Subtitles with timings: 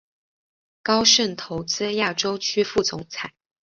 [0.81, 3.33] 高盛投资亚洲区副总裁。